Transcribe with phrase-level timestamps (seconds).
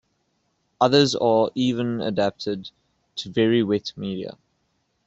[0.81, 2.71] Others are even adapted
[3.17, 4.35] to very wet media.